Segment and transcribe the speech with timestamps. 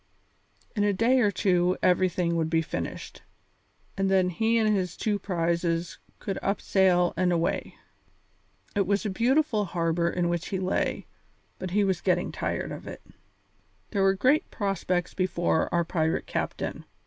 [0.75, 3.21] In a day or two everything would be finished,
[3.95, 7.75] and then he and his two prizes could up sail and away.
[8.75, 11.05] It was a beautiful harbour in which he lay,
[11.59, 13.03] but he was getting tired of it.
[13.91, 16.85] There were great prospects before our pirate captain.